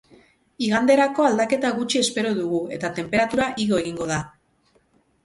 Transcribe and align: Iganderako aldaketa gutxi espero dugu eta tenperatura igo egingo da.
Iganderako 0.67 1.25
aldaketa 1.27 1.69
gutxi 1.75 2.01
espero 2.05 2.31
dugu 2.39 2.63
eta 2.79 2.91
tenperatura 3.01 3.51
igo 3.65 3.83
egingo 3.83 4.09
da. 4.15 4.19